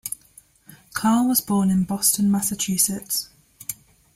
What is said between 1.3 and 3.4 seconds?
born in Boston, Massachusetts.